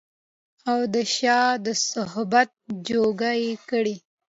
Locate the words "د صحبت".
1.65-2.49